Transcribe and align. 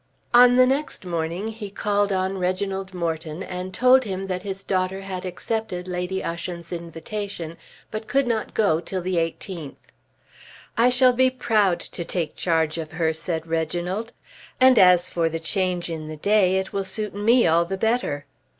On 0.33 0.55
the 0.55 0.65
next 0.65 1.05
morning 1.05 1.49
he 1.49 1.69
called 1.69 2.11
on 2.11 2.39
Reginald 2.39 2.91
Morton 2.91 3.43
and 3.43 3.71
told 3.71 4.03
him 4.03 4.25
that 4.25 4.41
his 4.41 4.63
daughter 4.63 5.01
had 5.01 5.27
accepted 5.27 5.87
Lady 5.87 6.23
Ushant's 6.23 6.73
invitation, 6.73 7.55
but 7.91 8.07
could 8.07 8.25
not 8.25 8.55
go 8.55 8.79
till 8.79 9.03
the 9.03 9.17
18th. 9.17 9.75
"I 10.75 10.89
shall 10.89 11.13
be 11.13 11.29
proud 11.29 11.79
to 11.81 12.03
take 12.03 12.35
charge 12.35 12.79
of 12.79 12.93
her," 12.93 13.13
said 13.13 13.45
Reginald. 13.45 14.11
"And 14.59 14.79
as 14.79 15.07
for 15.07 15.29
the 15.29 15.39
change 15.39 15.87
in 15.87 16.07
the 16.07 16.17
day 16.17 16.57
it 16.57 16.73
will 16.73 16.83
suit 16.83 17.13
me 17.13 17.45
all 17.45 17.63
the 17.65 17.77
better." 17.77 18.25